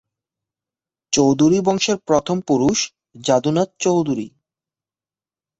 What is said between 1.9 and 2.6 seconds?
প্রথম